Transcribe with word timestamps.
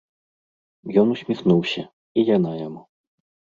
Ён 1.01 1.07
усміхнуўся, 1.17 1.83
і 2.19 2.27
яна 2.35 2.57
яму. 2.67 2.81